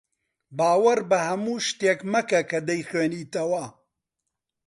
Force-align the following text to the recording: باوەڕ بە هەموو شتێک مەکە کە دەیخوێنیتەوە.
باوەڕ 0.57 0.99
بە 1.09 1.17
هەموو 1.27 1.63
شتێک 1.67 1.99
مەکە 2.13 2.39
کە 2.49 2.59
دەیخوێنیتەوە. 2.67 3.65